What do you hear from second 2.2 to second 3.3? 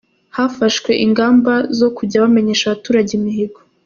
bamenyesha abaturage